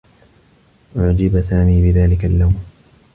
[0.97, 2.61] أُعجب سامي بذلك اللّون.